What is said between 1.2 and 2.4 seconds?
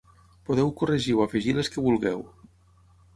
afegir les que vulgueu.